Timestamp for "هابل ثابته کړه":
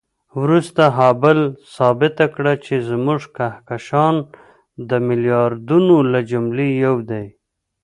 0.97-2.53